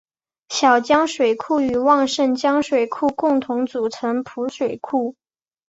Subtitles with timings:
[0.49, 5.15] 小江水库与旺盛江水库共同组成合浦水库。